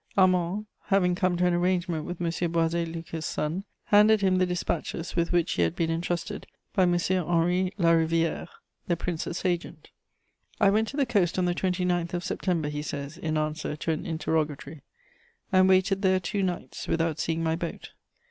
Armand, 0.17 0.65
having 0.85 1.13
come 1.13 1.37
to 1.37 1.45
an 1.45 1.53
arrangement 1.53 2.05
with 2.05 2.19
M. 2.19 2.25
Boisé 2.31 2.91
Lucas' 2.91 3.23
son, 3.27 3.65
handed 3.83 4.21
him 4.21 4.39
the 4.39 4.47
despatches 4.47 5.15
with 5.15 5.31
which 5.31 5.51
he 5.51 5.61
had 5.61 5.75
been 5.75 5.91
entrusted 5.91 6.47
by 6.73 6.81
M. 6.81 6.93
Henry 6.97 7.71
Larivière, 7.77 8.47
the 8.87 8.97
Princes' 8.97 9.43
agent. 9.45 9.91
"I 10.59 10.71
went 10.71 10.87
to 10.87 10.97
the 10.97 11.05
coast 11.05 11.37
on 11.37 11.45
the 11.45 11.53
29th 11.53 12.15
of 12.15 12.23
September," 12.23 12.69
he 12.69 12.81
says, 12.81 13.15
in 13.15 13.37
answer 13.37 13.75
to 13.75 13.91
an 13.91 14.07
interrogatory, 14.07 14.81
"and 15.51 15.69
waited 15.69 16.01
there 16.01 16.19
two 16.19 16.41
nights, 16.41 16.87
without 16.87 17.19
seeing 17.19 17.43
my 17.43 17.55
boat. 17.55 17.91